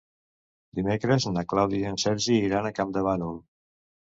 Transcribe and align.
Dimecres 0.79 1.27
na 1.35 1.45
Clàudia 1.53 1.81
i 1.83 1.87
en 1.91 2.01
Sergi 2.05 2.41
iran 2.49 2.71
a 2.71 2.75
Campdevànol. 2.81 3.37